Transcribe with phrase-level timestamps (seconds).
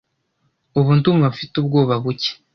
[0.79, 2.31] Ubu ndumva mfite ubwoba buke.